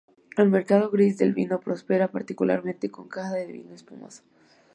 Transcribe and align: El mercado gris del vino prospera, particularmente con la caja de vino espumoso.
El 0.35 0.49
mercado 0.49 0.89
gris 0.89 1.19
del 1.19 1.35
vino 1.35 1.59
prospera, 1.59 2.09
particularmente 2.11 2.89
con 2.89 3.05
la 3.05 3.09
caja 3.11 3.33
de 3.33 3.45
vino 3.45 3.75
espumoso. 3.75 4.23